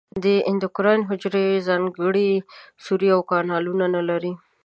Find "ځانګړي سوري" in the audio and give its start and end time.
1.67-3.09